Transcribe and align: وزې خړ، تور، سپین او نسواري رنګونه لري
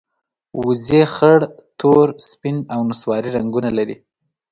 وزې 0.65 1.03
خړ، 1.13 1.39
تور، 1.79 2.07
سپین 2.29 2.57
او 2.73 2.79
نسواري 2.89 3.29
رنګونه 3.37 3.69
لري 3.77 3.95